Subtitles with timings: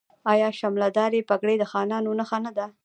[0.31, 2.65] آیا شملې دارې پګړۍ د خانانو نښه نه ده؟